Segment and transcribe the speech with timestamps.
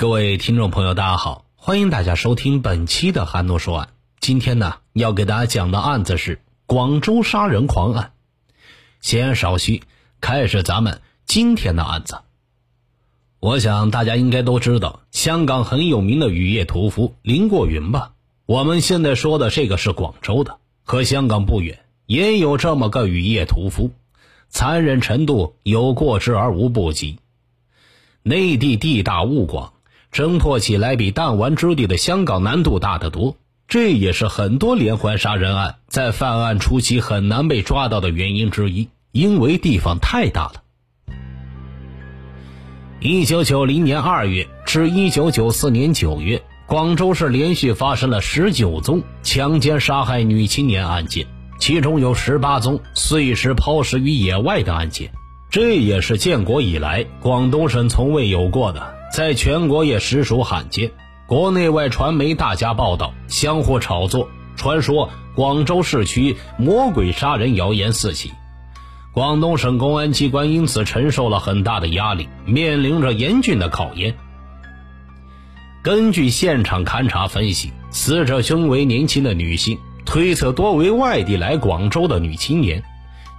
[0.00, 3.90] 各位听众朋友，大家好，欢迎大家收听本期的韩诺说案。
[4.18, 8.12] 今天呢，要给大家讲的案子是广州杀人狂案。
[9.02, 9.82] 闲言少叙，
[10.22, 12.20] 开始咱们今天的案子。
[13.40, 18.14] 我想大家应该都知道，香港很有名的雨夜屠夫林过云吧？
[18.46, 23.90] 我们现在说的这个是广州的，和香港不远，也有这么个雨夜屠夫，
[24.48, 27.18] 残忍程度有过之而无不及。
[28.22, 29.74] 内地地大物广。
[30.12, 33.36] 侦破起来比弹丸之地的香港难度大得多，
[33.68, 40.62] 这也是很多连环杀人案在犯案初期很难被抓到的原因之一，因为地方太大了。
[42.98, 51.26] 一九九零年二月至一九九四年九月，广州市连续发生了十九宗强奸杀害女青年案件，
[51.58, 55.12] 其中有十八宗碎尸抛尸于野外的案件，
[55.50, 58.99] 这也是建国以来广东省从未有过的。
[59.12, 60.92] 在全国也实属罕见，
[61.26, 68.32] 国内外传媒大加报道，相互炒作，传说广州市区魔鬼杀人谣言四起，
[69.12, 74.16] 广东省公安机关因此承受了很大的压力，面临着严峻的考验。
[75.82, 82.84] 根据现场勘查分析，死者均为年轻的女性，推测多为外地来广州的女青年，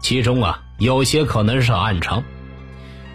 [0.01, 2.23] 其中啊有些可能是暗娼。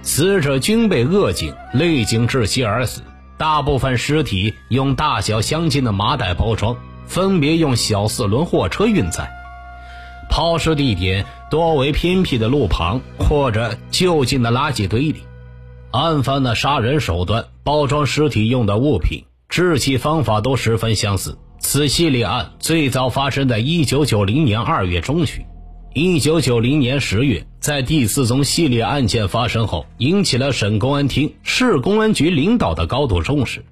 [0.06, 3.02] 死者均被扼颈、勒颈窒息而死，
[3.36, 6.76] 大部分尸体用大小相近的麻袋包装，
[7.08, 9.28] 分别用小四轮货车运载。
[10.30, 15.16] 抛尸地点多为偏僻的路旁或者就近的垃圾堆里。
[15.90, 21.36] 案犯的杀人手段、包装尸体用的物品、制器方法都十分相似。
[21.58, 25.44] 此系列案最早发生在一九九零年二月中旬。
[25.98, 33.64] 一九九零年十月，在第四宗系列案件发生后，引起了省公安厅、市公安局领导的高度重视。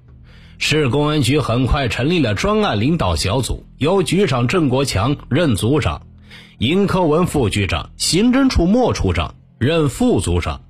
[0.57, 6.01] 市公安局很快成立了专案领导小组，由局长郑国强任组长，
[6.57, 10.61] 尹科文副局长，刑侦处莫处长任副组长，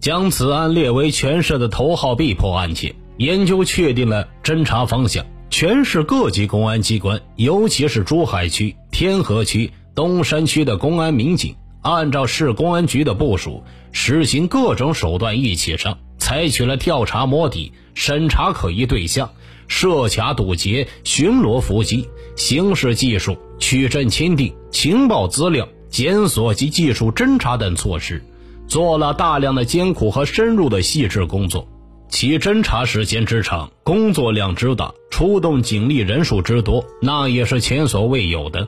[0.00, 2.94] 将此案列为全市的头号必破案件。
[3.16, 9.70] 研究确定了侦查方向，全市各级公安机关，尤其是珠海区、天河区。
[9.94, 13.62] 东山区的公安民警按照市公安局的部署，
[13.92, 19.30] 实行各种手段一起上，采取了调查摸底、审查可疑对象、
[19.68, 28.24] 设卡堵截、巡逻伏击、刑事技术、取证签订、情报资料检索及技术侦查等措施，
[28.66, 31.68] 做了大量的艰苦和深入的细致工作。
[32.08, 38.66] 其侦查时间之长，工作量之大，出动警力人数之多，那也是前所未有的。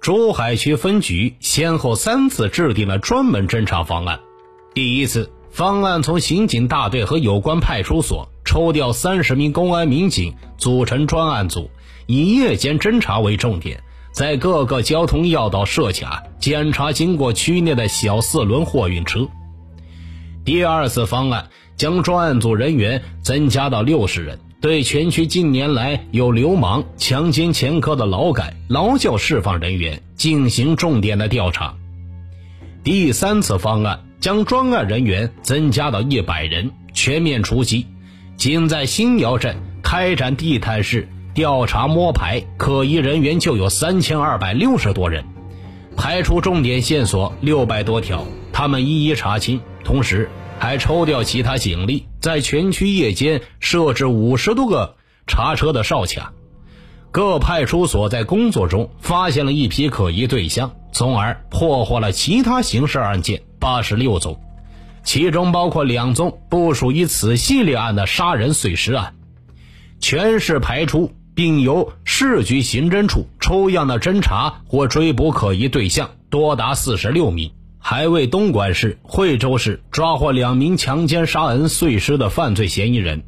[0.00, 4.20] 珠海区分局先后三次制定了专门侦查方案。
[4.72, 11.70] 第一次方案从刑警大队和有关派出所抽调三十名公安民警组成专案组，
[12.06, 13.82] 以夜间侦查为重点，
[14.12, 19.28] 在各个交通要道设卡，检查经过区内的小四轮货运车。
[20.44, 24.38] 第二次方案将专案组人员增加到六十人。
[24.60, 31.76] 对全区近年来有流氓、强奸前科的劳改、劳教释放人员进行重点的调查。
[32.82, 37.86] 第三次方案将专案人员增加到一百人，全面出击。
[38.36, 45.24] 仅在新窑镇开展地毯式调查摸排，可疑人员就有三千二百六十多人，
[45.96, 50.28] 排除重点线索六百多条，他们一一查清，同时。
[50.58, 54.96] 还抽调其他警力，在全区夜间设置五十多个
[55.26, 56.32] 查车的哨卡。
[57.10, 64.38] 各派出所在工作中发现了一批可疑对象，从而破获了其他刑事案件八十六宗，
[65.04, 69.14] 其中包括两宗不属于此系列案的杀人碎尸案。
[70.00, 77.50] 全市排除并由市局刑侦处抽样的侦查或追捕可疑对象多达四十六名。
[77.90, 83.22] 还为东莞市、惠州市抓获两名强奸杀人碎尸的犯罪嫌疑人。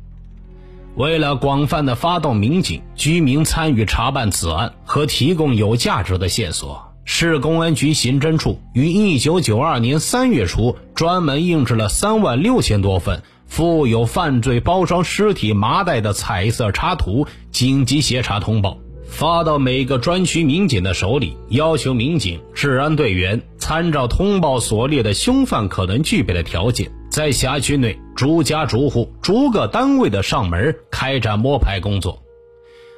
[0.97, 18.77] 为了广泛的发动民警、居民参与查办此案和提供有价值的线索，市公安局刑侦处于一九九二年三月初专门印制了三万六千多份附有犯罪包装尸体麻袋的彩色插图紧急协查通报。
[19.07, 32.21] 发到每个专区民警的手里，要求民警、治安队员参照通报所列的凶犯可能具备的条件，在辖区内逐家逐户、逐个单位的上门开展摸排工作，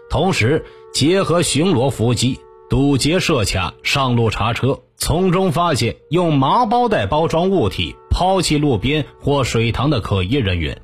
[0.09, 0.65] 同时
[0.95, 2.41] 结合巡逻伏击、
[2.71, 10.81] 堵截设卡、上路查车，从中发现用麻包袋包装物体抛弃路边或水塘的可疑人员。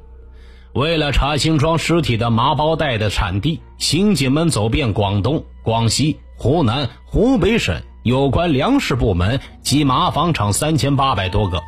[0.74, 11.62] 为了查清装尸体的麻包袋的产地，刑警们走遍广东、广西、湖南、湖北省有关粮食部门及麻纺厂三千八百多个。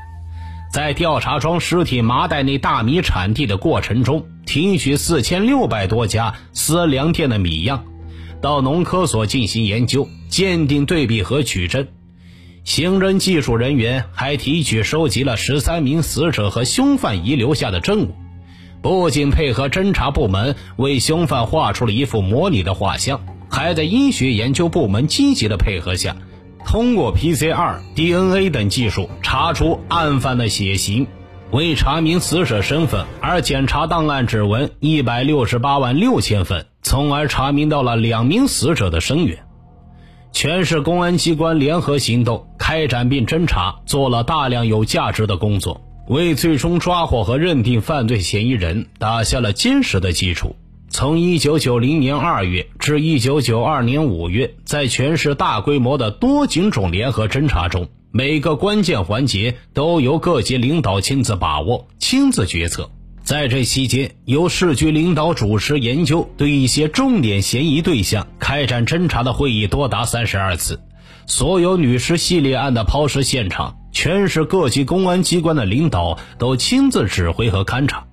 [0.73, 7.85] 在调查装尸体麻袋内大米产地的过程中，提取四千六百多家私粮店的米样，
[8.41, 11.89] 到农科所进行研究、鉴定、对比和取证。
[12.63, 18.15] 刑侦技术人员还提取收集了十三名死者和凶犯遗留下的证物，
[18.81, 23.21] 不仅配合侦查部门为凶犯画出了一幅模拟的画像，
[23.51, 26.17] 还在医学研究部门积极的配合下。
[26.65, 31.07] 通过 PCR、DNA 等技术查出案犯的血型，
[31.51, 39.39] 为查明死者身份而检查档案指纹一百六十八万六千份，从而查明到了两名死者的生源。
[40.33, 50.55] 全市公安机关联合行动，开展并侦查，做了大量有价值的工作，为最终抓获和认定犯罪嫌疑人打下了坚实的基础。
[50.93, 62.91] 从一九九零年二月至一九九二年五月，在全市大规模的多警种联合侦查中，每个关键环节都由各级领导亲自把握、亲自决策。
[63.23, 70.81] 在这期间，由市局领导主持研究，对一些重点嫌疑对象开展侦查的会议多达三十二次。
[71.27, 78.09] 所有女尸系列案的抛尸现场，全市各级公安机关的领导都亲自指挥和勘查。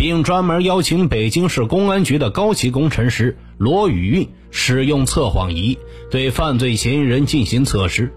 [0.00, 5.78] 并专门邀请北京市公安局的高级工程师罗宇运使用测谎仪
[6.10, 8.10] 对犯罪嫌疑人进行测试。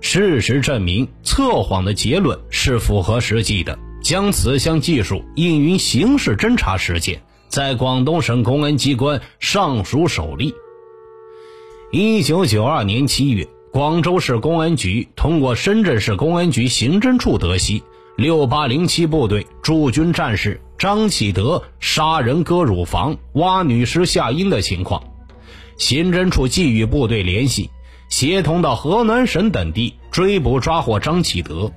[0.00, 3.78] 事实证明，测谎的结论是符合实际的。
[4.02, 10.52] 将此项技术应用于刑事侦查实践，在广东省公安机关尚属首例。
[11.92, 17.84] 一九九二年七月，广州市公安局通过深圳市公安局刑侦处得悉，
[18.16, 20.60] 六八零七部队驻军战士。
[20.78, 25.00] 张启德杀人割乳房、挖女尸下阴的情况，
[25.78, 27.70] 刑侦处即与部队联系，
[28.08, 31.70] 协同到河南省等地追捕抓获张启德。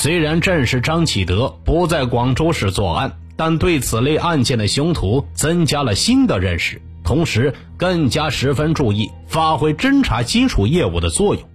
[0.00, 11.46] 虽然证实张启德不在广州市作案，但对此类案件的凶徒增加了新的认识，同时更加十分注意发挥侦查基础业务的作用，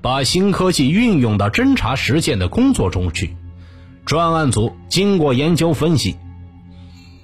[0.00, 3.36] 把新科技运用到侦查实践的工作中去。
[4.04, 6.16] 专案组经过研究分析，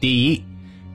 [0.01, 0.43] 第一，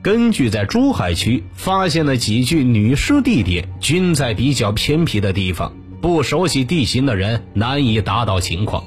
[0.02, 8.84] 根据在珠海区发现的几具女尸地点均在比较偏僻的地方，不熟悉地形的人难以达到情况，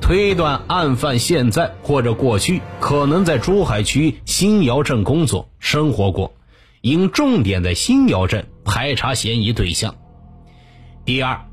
[0.00, 6.32] 推断案犯现在或者过去可能在珠海区新窑镇工作生活过，
[6.80, 9.94] 应重点在新窑镇排查嫌疑对象。
[11.04, 11.44] 第二，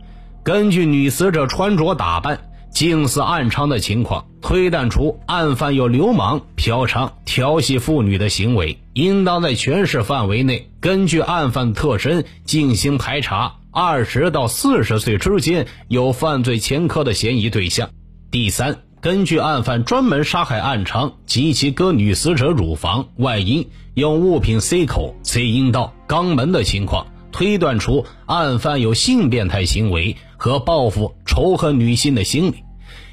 [0.47, 2.39] 根据女死者穿着打扮。
[2.71, 13.55] 近似暗娼的情况，推断出案犯有流氓、嫖娼、调戏妇女的行为，应当在全市范围内根据案犯特征进行排查。
[13.71, 17.89] 二十到四十岁之间有犯罪前科的嫌疑对象。
[18.31, 32.63] 第三，根据案犯专门杀害暗娼及其割女死者乳房、外阴，用物品塞口、塞阴道、肛门的情况，推断出案犯有性变态行为和报复、仇恨女性的心理。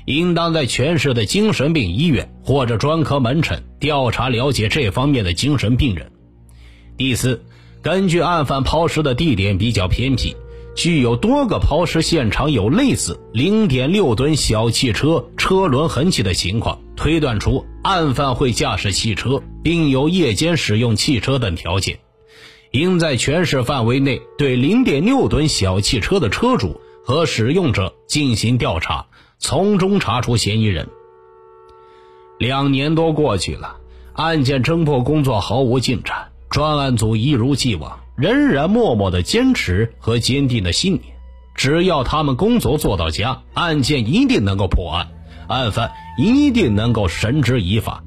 [0.07, 6.13] 应当在全市的精神病医院或者专科门诊调查了解这方面的精神病人。
[6.99, 7.43] 第四，
[7.81, 10.37] 根据案犯抛尸的地点比较偏僻，
[10.77, 21.99] 具有多个抛尸现场有类似零点六吨小汽车车轮痕迹的情况，推断出案犯会驾驶汽车，并有夜间使用汽车等条件。
[22.75, 29.07] 应在全市范围内对零点六吨小汽车的车主和使用者进行调查。
[29.39, 30.89] 从中查出嫌疑人。
[32.37, 33.77] 两年多过去了，
[34.15, 41.15] 案件侦破工作毫无进展，专案组一如既往，仍然默默的坚持和坚定的信念：
[41.55, 45.13] 只要他们工作做到家，案件一定能够破案，
[45.47, 48.03] 案犯一定能够绳之以法。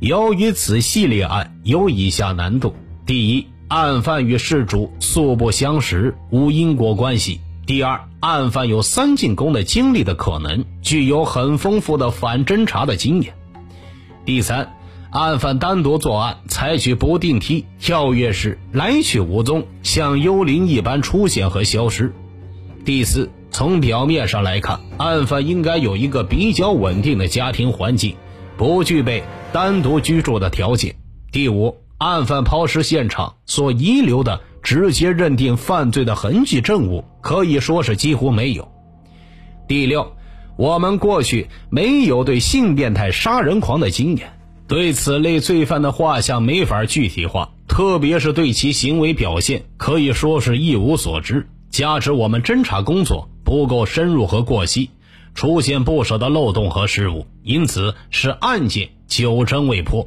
[0.00, 2.74] 由于此系列案有以下难度：
[3.08, 7.40] 第一，案犯与事主素不相识，无因果关系。
[7.64, 13.32] 第二，案犯有三进宫的经历的可能，具有很丰富的反侦查的经验。
[14.26, 14.74] 第三，
[15.08, 22.12] 案犯单独作案，采取不定梯、跳跃式，来去无踪，像幽灵一般出现和消失。
[22.84, 28.16] 第四，从表面上来看，案犯应该有一个比较稳定的家庭环境，
[28.58, 30.94] 不具备单独居住的条件。
[31.32, 34.40] 第五，案犯抛尸现场所遗留的。
[34.60, 38.70] 直接认定犯罪的痕迹证物可以说是几乎没有。
[39.66, 40.12] 第六，
[40.56, 51.48] 我们过去没有对性变态杀人狂的经验，对此类罪犯的画像没法具体化，特别是对其行为表现，可以说是一无所知。
[51.70, 54.90] 加之我们侦查工作不够深入和过细，
[55.34, 60.06] 出现不少的漏洞和失误，因此使案件久侦未破。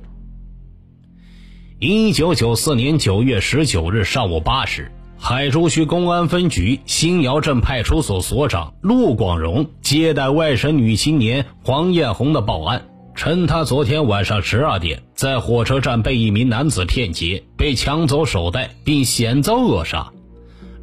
[1.84, 12.84] 一九九四年九月十九日上午八时，海珠区公安分局新窑镇派出所所长陆广荣接待外省女青年黄艳红的报案，
[13.16, 20.12] 称她昨天晚上十二点在火车站被一名男子骗劫，被抢走手袋，并险遭扼杀。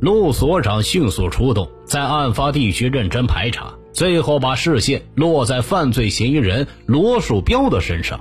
[0.01, 8.19] 陆所长迅速出动，在案发地区认真排查，最后把视线落在犯罪嫌疑人罗树标的身上。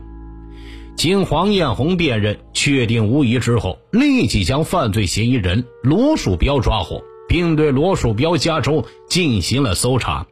[0.97, 10.25] 经黄艳红辨认，确定无疑之后，立即将犯罪嫌疑人罗树标抓获，并对罗树标家中进行了搜查。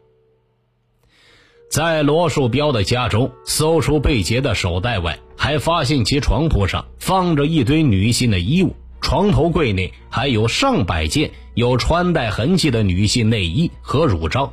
[1.69, 14.51] 在罗树标的家中，搜出被劫的手袋外，还发现其床铺上放着一堆女性的衣物，床头柜内还有上百件有穿戴痕迹的女性内衣和乳罩。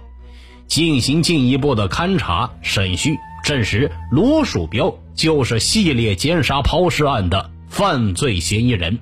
[0.67, 3.17] 进行进一步的勘查审讯。
[3.45, 8.99] 证实罗树标就是系列奸杀抛尸案的犯罪嫌疑人。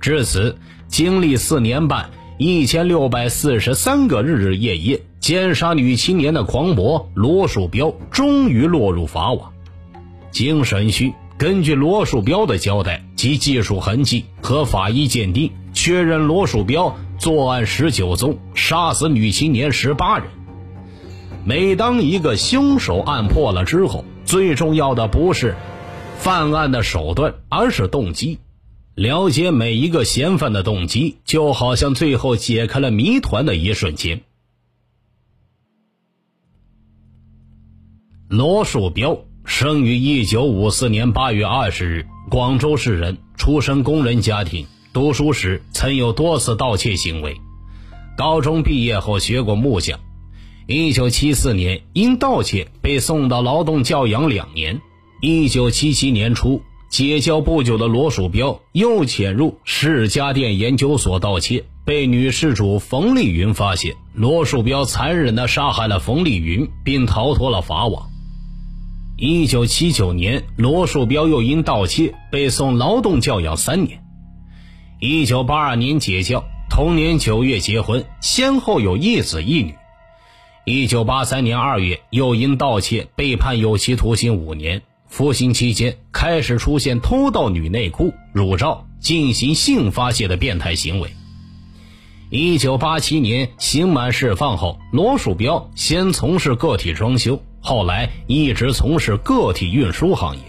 [0.00, 0.56] 至此，
[0.88, 9.52] 经历四年半、一千六百四十三个日日夜夜奸杀女青年的狂魔罗树标，终于落入法网。
[10.30, 20.26] 经审讯，根据罗树标的交代及技术痕迹和法医鉴定，确认罗树标作案十九宗，杀死女青年十八人。
[21.44, 25.56] 每当一个凶手案破了之后，最重要的不是
[26.18, 28.38] 犯案的手段，而是动机。
[28.94, 34.20] 了解每一个嫌犯的动机，就好像最后解开了谜团的一瞬间。
[38.28, 44.64] 罗树标生于一九五四年八月二十日，广州市人，出身工人家庭。
[44.92, 47.36] 读书时曾有多次盗窃行为，
[48.16, 49.98] 高中毕业后学过木匠。
[50.72, 54.80] 一九七四年，因盗窃被送到劳动教养两年。
[55.20, 63.96] 一九七七年初，结交不久的罗树标又潜入市家电研究所盗窃，被女事主冯丽云发现。
[64.14, 68.08] 罗树标残忍地杀害了冯丽云，并逃脱了法网。
[69.16, 74.04] 一九七九年，罗树标又因盗窃被送劳动教养三年。
[75.00, 79.74] 一九八二年结交，同年九月结婚，先后有一子一女。
[80.66, 84.82] 一九八三年二月，又因盗窃被判有期徒刑五年。
[85.06, 91.10] 服刑期间，开始出现偷盗女内裤、乳罩，进行性发泄的变态行为。
[92.28, 100.42] 一九八七年刑满释放后，罗树标先从事个体装修，后来一直从事个体运输行业。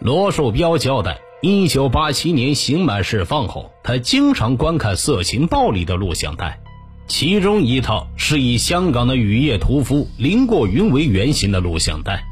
[0.00, 6.60] 罗树标交代，一九八七年刑满释放后，他经常观看色情暴力的录像带。
[7.08, 12.22] 其中一套是以香港的雨夜屠夫林过云为原型的录像带，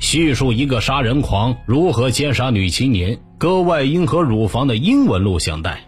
[0.00, 5.84] 叙述一个杀人狂如何奸杀女青年、割外阴和乳房的英文录像带，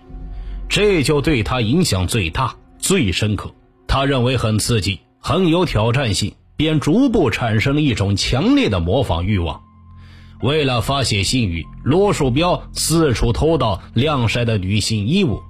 [0.68, 3.52] 这就对他影响最大、最深刻。
[3.88, 9.62] 他认为很刺激、很有挑战性，便逐步产生了一种强烈的模仿欲望。
[10.42, 15.42] 为了发泄性欲，罗树标四处偷盗晾晒的女性衣物。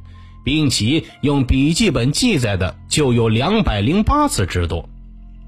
[0.46, 4.88] 并且用笔记本记载的就有两百零八次之多。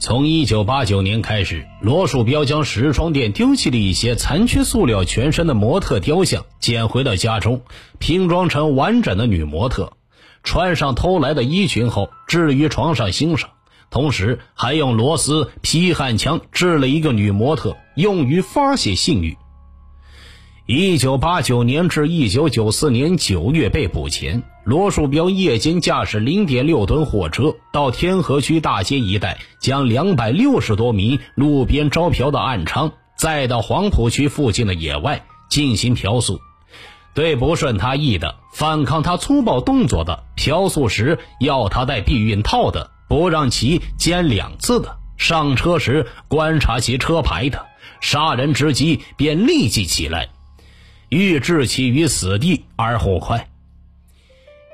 [0.00, 7.62] 从一九八九年开始，罗树标将时装店丢弃的一些残缺塑料全身的模特雕像捡回了家中，
[8.00, 9.92] 拼装成完整的女模特，
[10.42, 13.50] 穿上偷来的衣裙后置于床上欣赏。
[13.90, 19.36] 同时，还用螺丝劈焊枪制了一个女模特，用于发泄性欲。
[20.66, 36.38] 一九八九年至一九九四年九月被捕前，罗树标夜间驾驶零点六吨货车到天河区大街一带，将两百六十多名路边招嫖的暗娼载到黄浦区附近的野外进行嫖宿。
[37.14, 47.64] 对不顺他意的、反抗他粗暴动作的、嫖宿时要他戴避孕套的、不让其奸两次的、上车时观察其车牌的，
[48.02, 50.28] 杀人之机便立即起来。
[51.08, 53.48] 欲置其于死地而后快。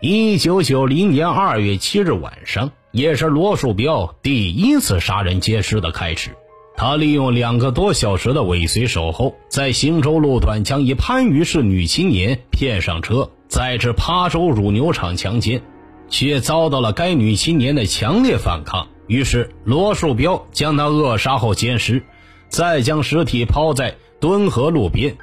[0.01, 6.31] 一九九零年二月七日晚上，也是罗树标第一次杀人奸尸的开始。
[6.77, 15.63] 他利用两个多小时的尾随守候，在行州路段将一番禺市女青年骗上车，载至琶洲乳牛场强奸，
[16.11, 18.89] 却遭到了该女青年的强烈反抗。
[19.07, 22.03] 于是罗树标将她扼杀后奸尸。
[22.49, 25.17] 再将尸体抛在敦河路边。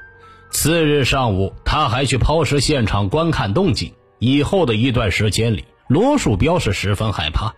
[0.50, 3.94] 次日上午，他还去抛尸现场观看动静。
[4.22, 7.56] 以后的一段时间里，罗树标是十分害怕。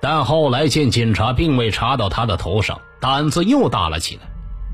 [0.00, 4.22] 但后来见警察并未查到他的头上，胆子又大了起来。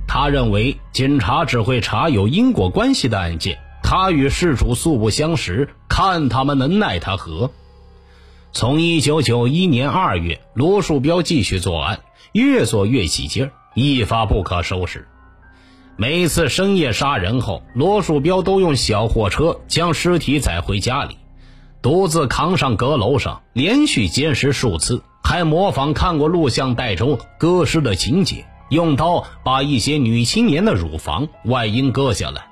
[0.08, 7.50] 他认为警察只会查有因果关系的案件，他与事主素不相识，看他们能奈他何。
[8.52, 12.00] 从一九九一年二月，罗树标继续作案，
[12.32, 15.06] 越做越起劲儿，一发不可收拾。
[16.02, 21.16] 每次深夜杀人后，罗树标都用小货车将尸体载回家里，
[21.80, 25.04] 独自扛上阁楼上，连续奸尸数次。
[25.22, 32.46] 还模仿看过录像带中割尸的情节，用刀把一些女青年的乳房外阴割下来，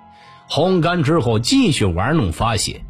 [0.49, 2.83] 烘干之后继续玩弄发泄。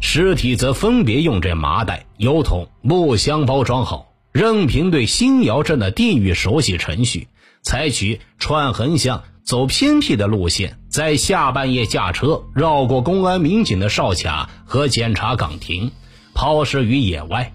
[0.00, 7.28] 尸体则分别用这麻袋、油桶、木箱包装好，任凭对新窑镇的地域熟悉程序，
[7.60, 15.90] 采取串横向走偏僻的路线，在下半夜驾车绕过公安民警的哨卡和检查岗亭，
[16.34, 17.52] 抛尸于野外。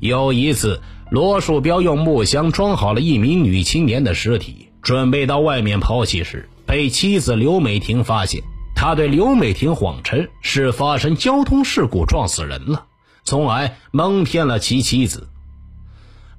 [0.00, 8.40] 有一次，罗树标用木箱装好了一名女青年的尸体，准备到外面抛弃时，被妻子刘美婷发现。
[8.74, 12.86] 他对刘美婷谎称是发生交通事故撞死人了，
[13.22, 15.28] 从而蒙骗了其妻子。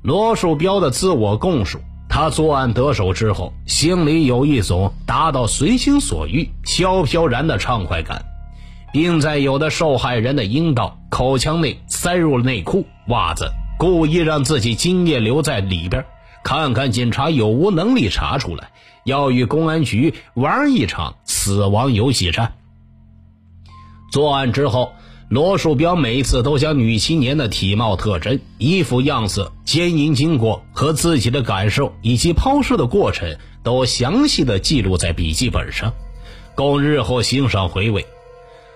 [0.01, 1.77] 罗树标的自我供述：
[2.15, 8.23] 他作案得手之后，心里有一种达到随心所欲、飘飘然的畅快感。
[8.93, 16.05] 并在有的受害人的阴道、口腔内塞入了内裤、袜子，故意让自己精液留在里边，
[16.43, 18.69] 看看警察有无能力查出来，
[19.05, 22.53] 要与公安局玩一场死亡游戏战。
[24.11, 24.93] 作案之后，
[25.29, 35.93] 罗树标每次都将女青年的体貌特征、衣服样子、奸淫经过和自己的感受以及抛尸的过程都详细的记录在笔记本上，
[36.53, 38.05] 供日后欣赏回味。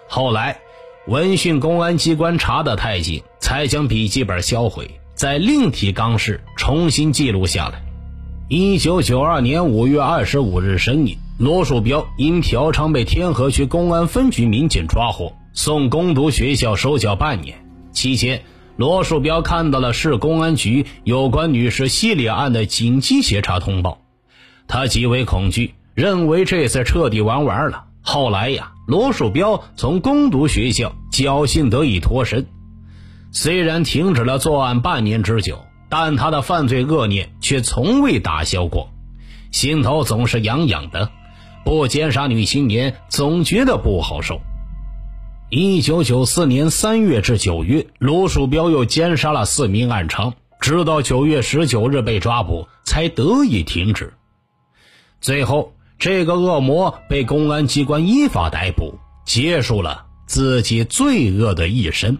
[0.07, 0.59] 后来，
[1.05, 7.83] 闻讯公安机关查得太紧，才将笔记本销毁，再另提纲式重新记录下来。
[8.49, 17.65] 一九九二年五月二十五日深夜，罗树标因嫖娼被天河区公安分局民警抓获，送攻读学校收缴半年。
[17.91, 18.43] 期间，
[18.75, 23.97] 罗树标看到了市公安局有关女士系列案的紧急协查通报，
[24.67, 27.85] 他极为恐惧，认为这次彻底玩完了。
[28.03, 28.73] 后来呀。
[28.85, 32.45] 罗树标从攻读学校侥幸得以脱身，
[33.31, 38.91] 虽然停止了作案半年之久，但他的犯罪恶念却从未打消过，
[39.51, 41.09] 心头总是痒痒的。
[41.65, 44.39] 不奸杀女青年，总觉得不好受。
[45.49, 54.13] 一九九四年三月至九月，卢树标又奸杀了四名暗娼，直到九月十九日被抓捕，才得以停止。
[55.21, 55.73] 最后。
[55.99, 62.19] 这个恶魔被公安机关依法逮捕，结束了自己罪恶的一生。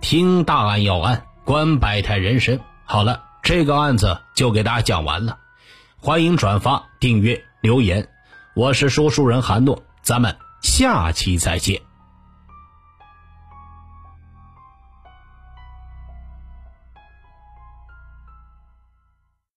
[0.00, 2.60] 听大案要案，观百态人生。
[2.84, 5.38] 好了，这个案子就给大家讲完了。
[5.98, 8.08] 欢迎转发、订阅、留言。
[8.54, 11.89] 我是说书人韩诺，咱们下期再见。